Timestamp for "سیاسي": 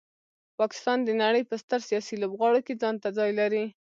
1.89-2.15